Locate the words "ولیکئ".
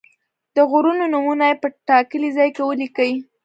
2.65-3.11